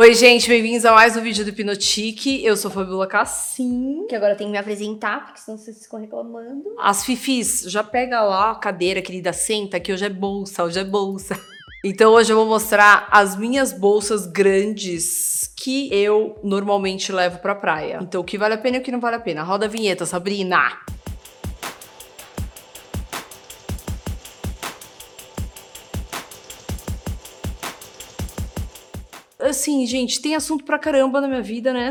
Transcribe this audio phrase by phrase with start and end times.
[0.00, 2.44] Oi, gente, bem-vindos a mais um vídeo do Hipnotique.
[2.44, 4.06] Eu sou Fabiola Cassim.
[4.08, 6.62] Que agora eu tenho que me apresentar, porque senão vocês ficam reclamando.
[6.78, 10.84] As fifis, já pega lá a cadeira, querida, senta, que hoje é bolsa, hoje é
[10.84, 11.36] bolsa.
[11.84, 18.00] Então hoje eu vou mostrar as minhas bolsas grandes que eu normalmente levo pra praia.
[18.02, 19.44] Então o que vale a pena e o que não vale a pena.
[19.44, 20.76] Roda a vinheta, Sabrina!
[29.50, 31.90] Assim, gente, tem assunto pra caramba na minha vida, né?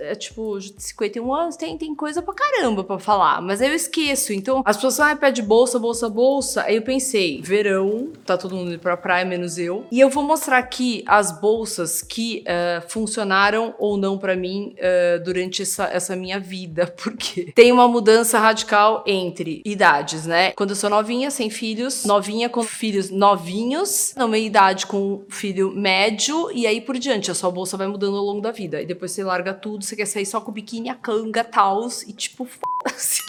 [0.00, 3.40] É tipo, 51 anos, tem, tem coisa pra caramba pra falar.
[3.40, 4.32] Mas aí eu esqueço.
[4.32, 6.62] Então, as pessoas falam, ah, pede bolsa, bolsa, bolsa.
[6.62, 9.84] Aí eu pensei, verão, tá todo mundo indo pra praia, menos eu.
[9.90, 15.22] E eu vou mostrar aqui as bolsas que uh, funcionaram ou não pra mim uh,
[15.24, 16.86] durante essa, essa minha vida.
[17.02, 20.52] Porque tem uma mudança radical entre idades, né?
[20.52, 25.72] Quando eu sou novinha, sem filhos, novinha com filhos novinhos, na meia idade com filho
[25.74, 27.30] médio, e aí por diante.
[27.30, 28.80] A sua bolsa vai mudando ao longo da vida.
[28.80, 32.12] E depois você larga tudo, você quer sair só com biquíni, a canga, tals, e
[32.12, 32.58] tipo, f...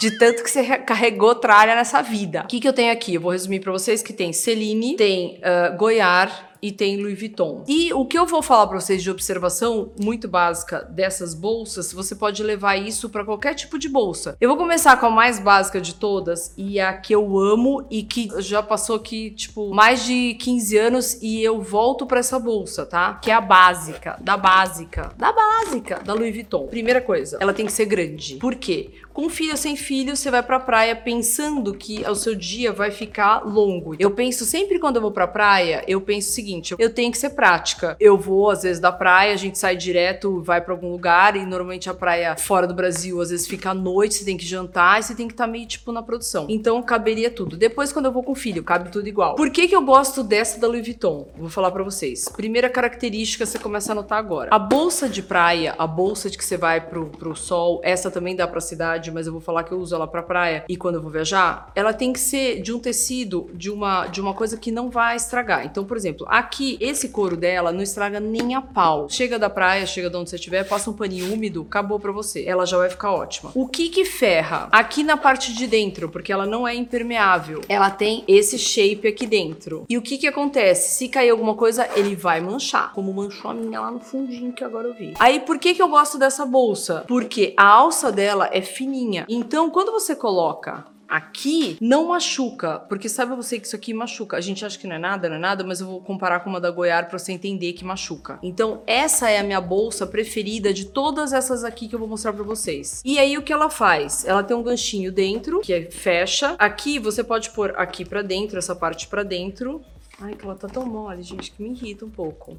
[0.00, 2.42] de tanto que você carregou tralha nessa vida.
[2.44, 3.14] O que, que eu tenho aqui?
[3.14, 7.64] Eu vou resumir para vocês que tem Celine, tem uh, Goiar, e tem Louis Vuitton.
[7.66, 12.14] E o que eu vou falar para vocês de observação muito básica dessas bolsas, você
[12.14, 14.36] pode levar isso para qualquer tipo de bolsa.
[14.40, 18.02] Eu vou começar com a mais básica de todas e a que eu amo e
[18.02, 22.84] que já passou aqui, tipo, mais de 15 anos e eu volto para essa bolsa,
[22.84, 23.14] tá?
[23.14, 26.66] Que é a básica, da básica, da básica da Louis Vuitton.
[26.66, 28.36] Primeira coisa, ela tem que ser grande.
[28.36, 28.90] Por quê?
[29.12, 32.90] Com filho ou sem filho, você vai pra praia pensando que o seu dia vai
[32.90, 33.96] ficar longo.
[33.98, 36.47] Eu penso sempre quando eu vou pra praia, eu penso o seguinte:
[36.78, 37.96] eu tenho que ser prática.
[38.00, 41.44] Eu vou, às vezes, da praia, a gente sai direto, vai para algum lugar, e
[41.44, 45.00] normalmente a praia fora do Brasil, às vezes fica à noite, você tem que jantar
[45.00, 46.46] e você tem que estar tá meio tipo na produção.
[46.48, 47.56] Então caberia tudo.
[47.56, 49.34] Depois, quando eu vou com filho, cabe tudo igual.
[49.34, 51.28] Por que, que eu gosto dessa da Louis Vuitton?
[51.36, 52.28] Vou falar para vocês.
[52.28, 54.48] Primeira característica, você começa a notar agora.
[54.52, 58.34] A bolsa de praia, a bolsa de que você vai pro, pro sol, essa também
[58.34, 58.78] dá pra cidade
[59.12, 61.70] mas eu vou falar que eu uso ela pra praia e quando eu vou viajar,
[61.74, 65.16] ela tem que ser de um tecido, de uma, de uma coisa que não vai
[65.16, 65.64] estragar.
[65.64, 69.08] Então, por exemplo, aqui, esse couro dela não estraga nem a pau.
[69.08, 72.44] Chega da praia, chega de onde você estiver, passa um paninho úmido, acabou pra você.
[72.44, 73.50] Ela já vai ficar ótima.
[73.54, 74.68] O que que ferra?
[74.72, 79.26] Aqui na parte de dentro, porque ela não é impermeável, ela tem esse shape aqui
[79.26, 79.84] dentro.
[79.88, 80.96] E o que que acontece?
[80.96, 84.64] Se cair alguma coisa, ele vai manchar, como manchou a minha lá no fundinho que
[84.64, 85.14] agora eu vi.
[85.18, 87.04] Aí, por que que eu gosto dessa bolsa?
[87.06, 89.26] Porque a alça dela é fininha fininha.
[89.28, 94.36] Então, quando você coloca aqui não machuca, porque sabe você que isso aqui machuca.
[94.36, 96.50] A gente acha que não é nada, não é nada, mas eu vou comparar com
[96.50, 98.38] uma da Goiar para você entender que machuca.
[98.42, 102.32] Então, essa é a minha bolsa preferida de todas essas aqui que eu vou mostrar
[102.32, 103.02] para vocês.
[103.04, 104.24] E aí o que ela faz?
[104.24, 106.54] Ela tem um ganchinho dentro, que é fecha.
[106.58, 109.80] Aqui você pode pôr aqui para dentro, essa parte para dentro.
[110.20, 112.58] Ai, que ela tá tão mole, gente, que me irrita um pouco.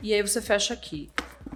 [0.00, 1.10] E aí você fecha aqui.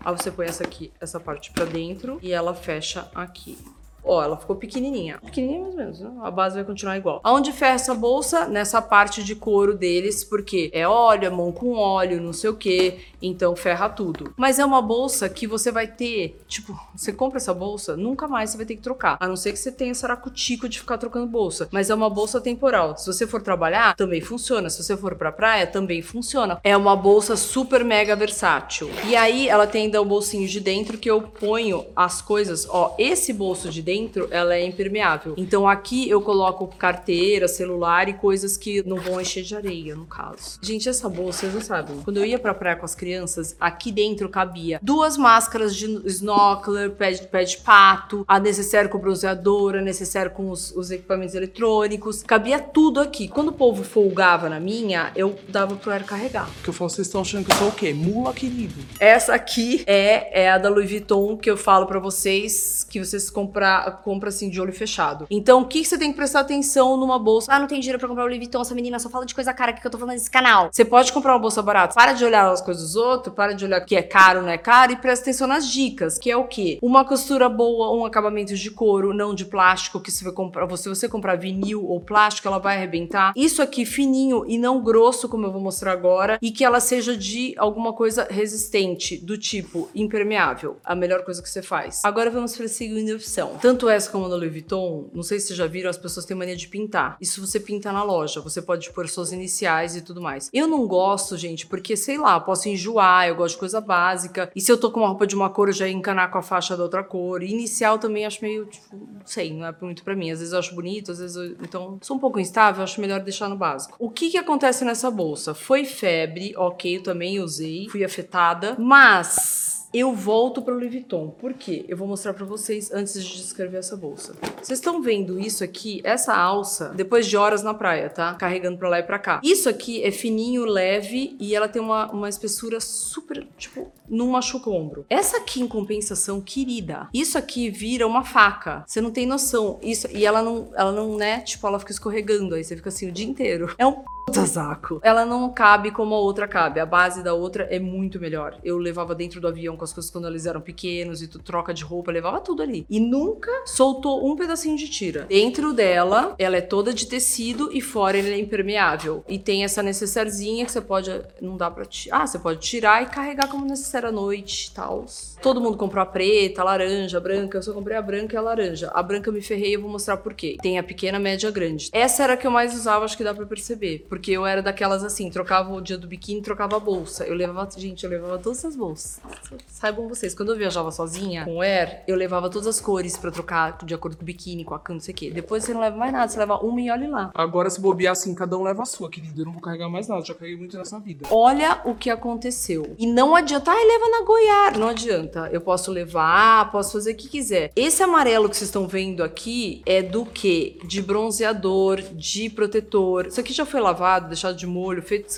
[0.04, 3.56] Aí você põe essa aqui, essa parte para dentro e ela fecha aqui.
[4.04, 5.18] Ó, ela ficou pequenininha.
[5.18, 6.10] Pequenininha mais ou menos, né?
[6.22, 7.20] A base vai continuar igual.
[7.22, 8.46] Aonde ferra essa bolsa?
[8.46, 12.54] Nessa parte de couro deles, porque é óleo, é mão com óleo, não sei o
[12.56, 14.32] que, então ferra tudo.
[14.36, 18.50] Mas é uma bolsa que você vai ter, tipo, você compra essa bolsa, nunca mais
[18.50, 19.16] você vai ter que trocar.
[19.20, 21.68] A não ser que você tenha saracutico de ficar trocando bolsa.
[21.70, 22.96] Mas é uma bolsa temporal.
[22.96, 24.70] Se você for trabalhar, também funciona.
[24.70, 26.60] Se você for pra praia, também funciona.
[26.64, 28.90] É uma bolsa super mega versátil.
[29.06, 32.94] E aí ela tem ainda o bolsinho de dentro que eu ponho as coisas, ó,
[32.98, 35.32] esse bolso de dentro, ela é impermeável.
[35.38, 40.04] Então aqui eu coloco carteira, celular e coisas que não vão encher de areia, no
[40.04, 40.58] caso.
[40.60, 41.96] Gente, essa bolsa, vocês não sabem.
[42.04, 46.90] Quando eu ia pra praia com as crianças, aqui dentro cabia duas máscaras de snorkeler,
[46.90, 51.34] pé de, pé de pato, a necessaire com bronzeador, a necessaire com os, os equipamentos
[51.34, 52.22] eletrônicos.
[52.22, 53.26] Cabia tudo aqui.
[53.26, 56.50] Quando o povo folgava na minha, eu dava pro Air carregar.
[56.56, 57.94] Porque eu falo, vocês estão achando que eu sou o quê?
[57.94, 58.74] Mula, querido.
[59.00, 63.30] Essa aqui é, é a da Louis Vuitton que eu falo para vocês que vocês
[63.30, 65.26] comprar compra assim de olho fechado.
[65.30, 67.52] Então, o que, você tem que prestar atenção numa bolsa?
[67.52, 69.52] Ah, não tem dinheiro pra comprar o Louis Vuitton, essa menina só fala de coisa
[69.52, 70.68] cara que eu tô falando nesse canal.
[70.72, 71.94] Você pode comprar uma bolsa barata.
[71.94, 74.48] Para de olhar as coisas dos outros, para de olhar o que é caro, não
[74.48, 76.78] é caro e presta atenção nas dicas, que é o quê?
[76.82, 80.88] Uma costura boa, um acabamento de couro, não de plástico, que se você comprar, se
[80.88, 83.32] você comprar vinil ou plástico, ela vai arrebentar.
[83.36, 87.16] Isso aqui fininho e não grosso, como eu vou mostrar agora, e que ela seja
[87.16, 90.76] de alguma coisa resistente, do tipo impermeável.
[90.84, 92.04] A melhor coisa que você faz.
[92.04, 95.38] Agora vamos para a segunda opção Tanto essa como a da Louis Vuitton, não sei
[95.38, 97.18] se vocês já viram, as pessoas têm mania de pintar.
[97.20, 100.48] Isso você pinta na loja, você pode pôr suas iniciais e tudo mais.
[100.54, 104.50] Eu não gosto, gente, porque sei lá, posso enjoar, eu gosto de coisa básica.
[104.56, 106.38] E se eu tô com uma roupa de uma cor, eu já ia encanar com
[106.38, 107.42] a faixa da outra cor.
[107.42, 110.30] Inicial também acho meio, tipo, não sei, não é muito pra mim.
[110.30, 111.50] Às vezes eu acho bonito, às vezes eu.
[111.62, 113.94] Então, sou um pouco instável, acho melhor deixar no básico.
[113.98, 115.52] O que que acontece nessa bolsa?
[115.52, 121.28] Foi febre, ok, eu também usei, fui afetada, mas eu volto para o Louis Vuitton.
[121.30, 121.84] Por quê?
[121.88, 124.34] Eu vou mostrar para vocês antes de descrever essa bolsa.
[124.62, 126.00] Vocês estão vendo isso aqui?
[126.04, 128.34] Essa alça, depois de horas na praia, tá?
[128.34, 129.40] Carregando para lá e para cá.
[129.42, 134.68] Isso aqui é fininho, leve e ela tem uma, uma espessura super, tipo, não machuca
[134.68, 135.06] o ombro.
[135.08, 138.84] Essa aqui, em compensação, querida, isso aqui vira uma faca.
[138.86, 139.78] Você não tem noção.
[139.82, 141.40] Isso, e ela não, ela não, né?
[141.40, 142.54] Tipo, ela fica escorregando.
[142.54, 143.74] Aí você fica assim o dia inteiro.
[143.78, 145.00] É um puta saco.
[145.02, 146.80] Ela não cabe como a outra cabe.
[146.80, 148.58] A base da outra é muito melhor.
[148.62, 151.72] Eu levava dentro do avião com as coisas quando eles eram pequenos e tu troca
[151.72, 152.84] de roupa, levava tudo ali.
[152.90, 155.24] E nunca soltou um pedacinho de tira.
[155.24, 159.24] Dentro dela, ela é toda de tecido e fora ele é impermeável.
[159.26, 161.10] E tem essa necessarzinha que você pode.
[161.40, 161.86] Não dá pra.
[162.10, 165.06] Ah, você pode tirar e carregar como necessário à noite e tal.
[165.40, 167.58] Todo mundo comprou a preta, a laranja, a branca.
[167.58, 168.90] Eu só comprei a branca e a laranja.
[168.92, 170.56] A branca eu me ferrei e eu vou mostrar por quê.
[170.60, 171.88] Tem a pequena, média, grande.
[171.92, 174.06] Essa era a que eu mais usava, acho que dá pra perceber.
[174.08, 177.24] Porque eu era daquelas assim, trocava o dia do biquíni, trocava a bolsa.
[177.24, 179.20] Eu levava, gente, eu levava todas as bolsas.
[179.66, 183.30] Saibam vocês, quando eu viajava sozinha com o Air, eu levava todas as cores pra
[183.30, 185.30] trocar de acordo com o biquíni, com a cama, não sei o quê.
[185.30, 187.30] Depois você não leva mais nada, você leva uma e olhe lá.
[187.34, 189.42] Agora, se bobear assim, cada um leva a sua, querido.
[189.42, 191.26] Eu não vou carregar mais nada, já carreguei muito nessa vida.
[191.30, 192.94] Olha o que aconteceu.
[192.98, 194.78] E não adianta, ai, leva na Goiás.
[194.78, 195.48] Não adianta.
[195.52, 197.70] Eu posso levar, posso fazer o que quiser.
[197.76, 200.78] Esse amarelo que vocês estão vendo aqui é do que?
[200.84, 203.26] De bronzeador, de protetor.
[203.26, 205.28] Isso aqui já foi lavado, deixado de molho, feito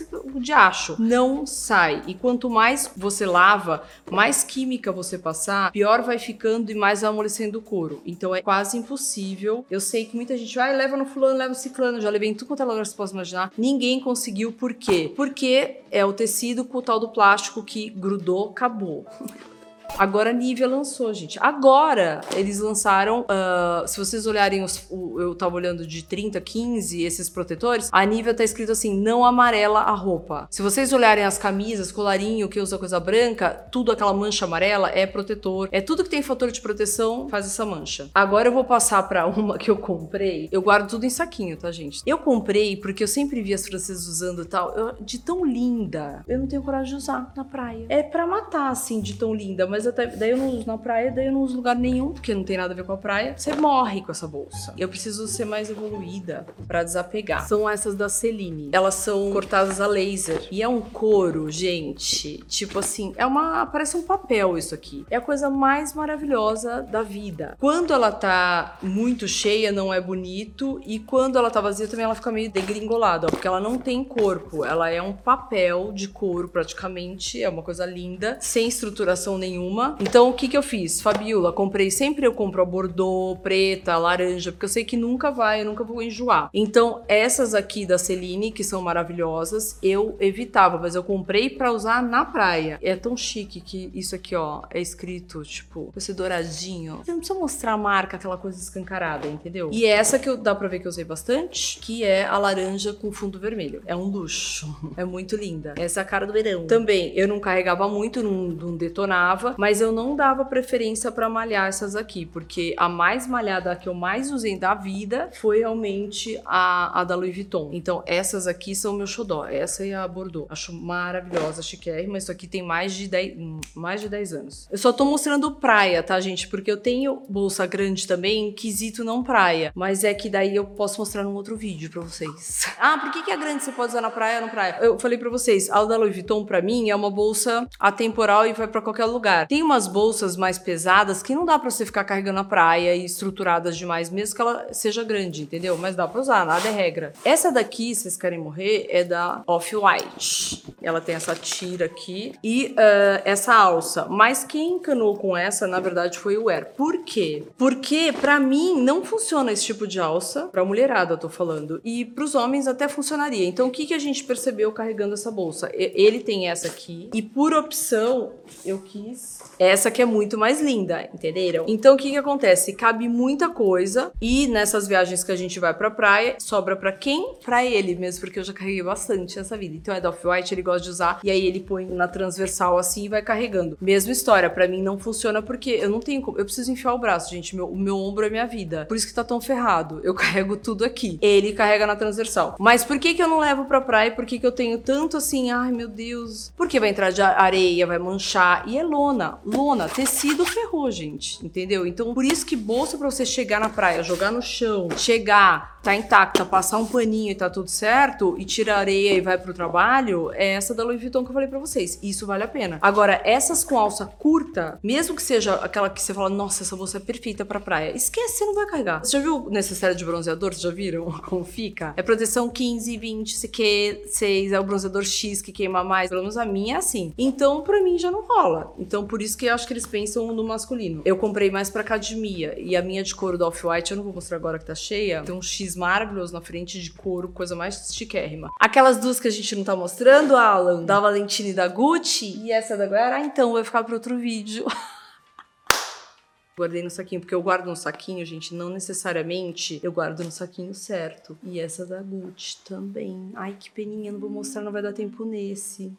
[0.40, 0.96] de acho.
[0.99, 2.02] Não sai.
[2.06, 7.11] E quanto mais você lava, mais química você passar, pior vai ficando e mais vai
[7.11, 8.02] amolecendo o couro.
[8.05, 9.64] Então é quase impossível.
[9.70, 12.34] Eu sei que muita gente vai, leva no fulano, leva no ciclano, já levei em
[12.34, 13.52] tudo quanto é lugar que você imaginar.
[13.56, 15.12] Ninguém conseguiu, por quê?
[15.16, 19.06] Porque é o tecido com o tal do plástico que grudou, acabou.
[19.98, 21.38] Agora a Nivea lançou, gente.
[21.40, 23.20] Agora eles lançaram.
[23.22, 28.04] Uh, se vocês olharem, os, o, eu tava olhando de 30, 15, esses protetores, a
[28.04, 30.46] Nivea tá escrito assim: não amarela a roupa.
[30.50, 35.06] Se vocês olharem as camisas, colarinho, que usa coisa branca, tudo aquela mancha amarela é
[35.06, 35.69] protetor.
[35.72, 38.08] É tudo que tem fator de proteção faz essa mancha.
[38.14, 40.48] Agora eu vou passar para uma que eu comprei.
[40.50, 42.02] Eu guardo tudo em saquinho, tá, gente?
[42.06, 44.75] Eu comprei porque eu sempre vi as francesas usando tal.
[44.76, 46.25] Eu, de tão linda.
[46.26, 47.87] Eu não tenho coragem de usar na praia.
[47.88, 50.77] É para matar, assim, de tão linda, mas mas até, daí eu não uso na
[50.77, 52.99] praia, daí eu não uso lugar nenhum, porque não tem nada a ver com a
[52.99, 53.32] praia.
[53.35, 54.75] Você morre com essa bolsa.
[54.77, 57.49] Eu preciso ser mais evoluída para desapegar.
[57.49, 58.69] São essas da Celine.
[58.73, 60.47] Elas são cortadas a laser.
[60.50, 62.44] E é um couro, gente.
[62.47, 63.65] Tipo assim, é uma.
[63.65, 65.06] Parece um papel isso aqui.
[65.09, 67.56] É a coisa mais maravilhosa da vida.
[67.59, 70.79] Quando ela tá muito cheia, não é bonito.
[70.85, 74.05] E quando ela tá vazia, também ela fica meio degringolada, ó, porque ela não tem
[74.05, 74.62] corpo.
[74.62, 77.43] Ela é um papel de couro, praticamente.
[77.43, 79.96] É uma coisa linda, sem estruturação nenhuma nenhuma.
[80.00, 81.00] Então o que que eu fiz?
[81.00, 85.62] Fabiola, comprei sempre eu compro a Bordeaux, preta, laranja, porque eu sei que nunca vai,
[85.62, 86.50] eu nunca vou enjoar.
[86.52, 92.02] Então essas aqui da Celine, que são maravilhosas, eu evitava, mas eu comprei para usar
[92.02, 92.78] na praia.
[92.82, 96.96] É tão chique que isso aqui, ó, é escrito, tipo, esse douradinho.
[97.05, 99.70] Você não precisa mostrar a marca, aquela coisa escancarada, entendeu?
[99.73, 102.93] E essa que eu, dá pra ver que eu usei bastante, que é a laranja
[102.93, 103.82] com fundo vermelho.
[103.87, 104.69] É um luxo.
[104.96, 105.75] É muito linda.
[105.78, 106.66] Essa é a cara do verão.
[106.66, 111.69] Também, eu não carregava muito, não, não detonava, mas eu não dava preferência para malhar
[111.69, 116.99] essas aqui, porque a mais malhada, que eu mais usei da vida, foi realmente a,
[116.99, 117.69] a da Louis Vuitton.
[117.71, 119.45] Então, essas aqui são meu xodó.
[119.45, 120.51] Essa e a Bordeaux.
[120.51, 122.17] Acho maravilhosa, chiquérrima.
[122.17, 123.35] Isso aqui tem mais de 10,
[123.75, 124.67] mais de 10 anos.
[124.73, 126.49] Eu só tô mostrando praia, tá, gente?
[126.49, 129.73] Porque eu tenho bolsa grande também, quesito não praia.
[129.75, 132.67] Mas é que daí eu posso mostrar num outro vídeo pra vocês.
[132.83, 134.79] Ah, por que, que a grande você pode usar na praia ou na praia?
[134.81, 138.55] Eu falei pra vocês, a da Louis Vuitton, pra mim, é uma bolsa atemporal e
[138.55, 139.47] vai para qualquer lugar.
[139.50, 143.04] Tem umas bolsas mais pesadas que não dá para você ficar carregando na praia e
[143.04, 145.76] estruturadas demais, mesmo que ela seja grande, entendeu?
[145.76, 147.12] Mas dá para usar, nada é regra.
[147.25, 150.73] Essa daqui, vocês querem morrer, é da Off-White.
[150.80, 154.07] Ela tem essa tira aqui e uh, essa alça.
[154.09, 156.66] Mas quem encanou com essa, na verdade, foi o Air.
[156.76, 157.42] Por quê?
[157.59, 162.04] Porque para mim não funciona esse tipo de alça, pra mulherada eu tô falando, e
[162.04, 163.49] pros homens até funcionaria.
[163.49, 165.69] Então o que, que a gente percebeu carregando essa bolsa?
[165.75, 168.30] Ele tem essa aqui e por opção
[168.64, 169.29] eu quis.
[169.58, 171.66] Essa que é muito mais linda, entenderam?
[171.68, 172.72] Então o que que acontece?
[172.72, 177.34] Cabe muita coisa e nessas viagens que a gente vai pra praia, sobra pra quem?
[177.44, 179.76] Pra ele mesmo, porque eu já carreguei bastante nessa vida.
[179.76, 183.04] Então é da Off-White, ele gosta de usar e aí ele põe na transversal assim
[183.04, 183.76] e vai carregando.
[183.80, 186.99] Mesma história, pra mim não funciona porque eu não tenho como, eu preciso enfiar o
[186.99, 188.87] braço, gente, meu, o meu ombro é minha vida.
[188.87, 190.00] Por isso que tá tão ferrado.
[190.02, 191.18] Eu carrego tudo aqui.
[191.20, 192.56] Ele carrega na transversal.
[192.58, 194.10] Mas por que que eu não levo pra praia?
[194.10, 197.87] Por que que eu tenho tanto assim, ai meu Deus, porque vai entrar de areia,
[197.87, 201.87] vai manchar e é lona, lona, tecido ferrou, gente, entendeu?
[201.87, 205.95] Então por isso que bolsa pra você chegar na praia, jogar no chão, chegar, tá
[205.95, 210.31] intacta, passar um paninho e tá tudo certo e tira areia e vai pro trabalho,
[210.33, 211.99] é essa da Louis Vuitton que eu falei pra vocês.
[212.03, 212.79] Isso vale a pena.
[212.83, 216.99] Agora, essas com alça curta, mesmo que seja aquela que você fala, nossa, essa bolsa
[216.99, 219.05] é perfeita pra praia, esquece, você não vai carregar.
[219.05, 220.53] Você já viu necessário de bronzeador?
[220.53, 221.95] Vocês já viram como fica?
[221.97, 226.11] É proteção 15, 20, CQ, 6, é o bronzeador X que queima mais.
[226.11, 227.15] Pelo menos a minha é assim.
[227.17, 228.73] Então, pra mim já não rola.
[228.79, 231.02] Então, por isso que eu acho que eles pensam no masculino.
[231.05, 234.12] Eu comprei mais pra academia e a minha de couro da Off-White, eu não vou
[234.12, 237.93] mostrar agora que tá cheia, tem um X maravilhoso na frente de couro, coisa mais
[237.93, 238.49] chiquérrima.
[238.61, 242.52] Aquelas duas que a gente não tá mostrando, Alan, da Valentine e da Gucci e
[242.52, 244.64] essa da Guerra, ah, então vai ficar para outro vídeo.
[246.57, 250.73] Guardei no saquinho, porque eu guardo no saquinho, gente, não necessariamente eu guardo no saquinho
[250.73, 251.37] certo.
[251.43, 253.33] E essa da Gucci também.
[253.35, 255.93] Ai, que peninha, não vou mostrar, não vai dar tempo nesse.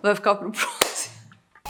[0.00, 0.93] Vai ficar pro próximo.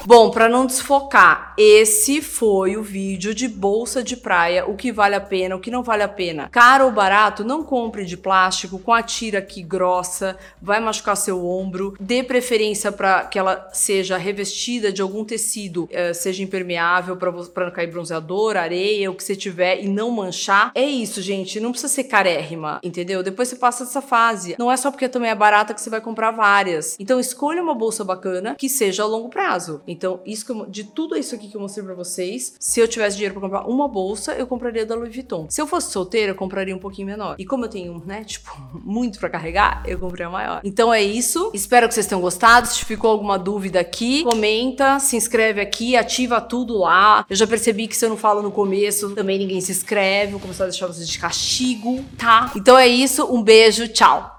[0.06, 5.14] Bom, para não desfocar, esse foi o vídeo de bolsa de praia, o que vale
[5.14, 6.46] a pena, o que não vale a pena.
[6.52, 11.46] Caro ou barato, não compre de plástico com a tira aqui grossa, vai machucar seu
[11.46, 11.96] ombro.
[11.98, 17.70] Dê preferência para que ela seja revestida de algum tecido, eh, seja impermeável para não
[17.70, 20.70] cair bronzeador, areia, o que você tiver e não manchar.
[20.74, 23.22] É isso, gente, não precisa ser carérrima, entendeu?
[23.22, 24.54] Depois você passa dessa fase.
[24.58, 26.94] Não é só porque também é barata que você vai comprar várias.
[27.00, 29.80] Então escolha uma bolsa bacana que seja a longo prazo.
[29.94, 33.16] Então, isso eu- de tudo isso aqui que eu mostrei pra vocês, se eu tivesse
[33.16, 35.46] dinheiro pra comprar uma bolsa, eu compraria da Louis Vuitton.
[35.48, 37.36] Se eu fosse solteira, eu compraria um pouquinho menor.
[37.38, 38.50] E como eu tenho, né, tipo,
[38.84, 40.60] muito pra carregar, eu comprei a maior.
[40.64, 41.50] Então é isso.
[41.54, 42.66] Espero que vocês tenham gostado.
[42.66, 47.24] Se ficou alguma dúvida aqui, comenta, se inscreve aqui, ativa tudo lá.
[47.30, 50.32] Eu já percebi que se eu não falo no começo, também ninguém se inscreve.
[50.32, 52.50] Vou começar a deixar vocês de castigo, tá?
[52.56, 53.24] Então é isso.
[53.32, 54.34] Um beijo, tchau.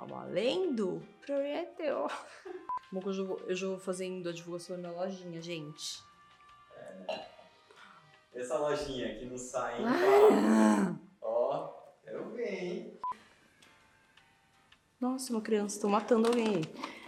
[0.00, 1.02] Tá valendo?
[1.26, 2.08] Prometeu.
[2.90, 6.02] Bom, que eu já vou, eu já vou fazendo a divulgação da minha lojinha, gente.
[8.32, 9.84] Essa lojinha que não sai, hein?
[9.86, 10.96] Ah.
[11.20, 11.68] Ó,
[12.02, 13.00] quero ver, hein?
[14.98, 16.99] Nossa, uma criança, tô matando alguém aí.